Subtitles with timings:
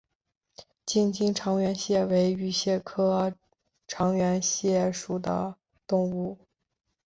[0.83, 3.35] 近亲长臂蟹为玉蟹科
[3.87, 6.39] 长臂蟹属的动物。